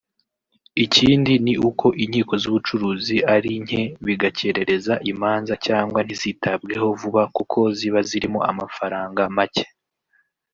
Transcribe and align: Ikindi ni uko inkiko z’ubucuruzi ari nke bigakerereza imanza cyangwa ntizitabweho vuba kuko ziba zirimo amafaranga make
Ikindi 0.85 1.33
ni 1.45 1.53
uko 1.69 1.87
inkiko 2.03 2.33
z’ubucuruzi 2.41 3.17
ari 3.35 3.51
nke 3.63 3.81
bigakerereza 4.05 4.93
imanza 5.11 5.53
cyangwa 5.65 5.99
ntizitabweho 6.01 6.85
vuba 6.99 7.23
kuko 7.35 7.59
ziba 7.77 7.99
zirimo 8.09 8.39
amafaranga 8.51 9.21
make 9.37 9.65